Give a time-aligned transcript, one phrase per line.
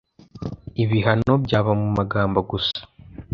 [0.83, 2.79] ibihano byaba mu magambo gusa